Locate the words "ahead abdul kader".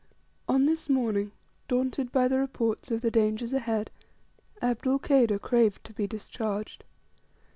3.53-5.37